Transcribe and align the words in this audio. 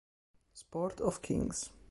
Sport 0.55 0.99
of 1.01 1.21
Kings 1.21 1.69